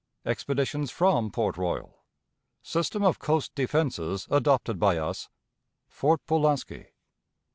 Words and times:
Expeditions 0.25 0.89
from 0.89 1.29
Port 1.29 1.57
Royal. 1.57 1.99
System 2.63 3.03
of 3.03 3.19
Coast 3.19 3.53
Defenses 3.53 4.27
adopted 4.31 4.79
by 4.79 4.97
us. 4.97 5.29
Fort 5.89 6.25
Pulaski. 6.25 6.87